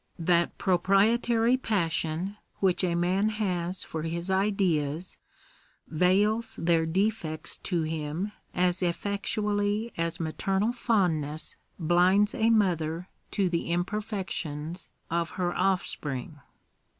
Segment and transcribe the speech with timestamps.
[0.17, 5.19] That proprietary pas sion, which a man has for his ideas,
[5.87, 13.71] veils their defects to him as effectually as maternal fondness blinds a mother to the
[13.71, 16.39] im perfections of her offspring.